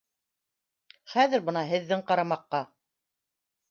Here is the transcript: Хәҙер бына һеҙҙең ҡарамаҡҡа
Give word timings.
Хәҙер 1.13 1.45
бына 1.51 1.65
һеҙҙең 1.75 2.05
ҡарамаҡҡа 2.11 2.67